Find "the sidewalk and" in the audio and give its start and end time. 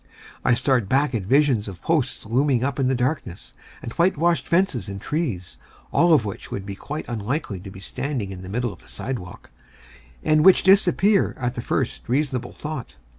8.79-10.43